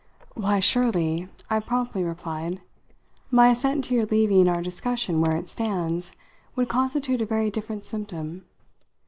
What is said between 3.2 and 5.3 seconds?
"my assent to your leaving our discussion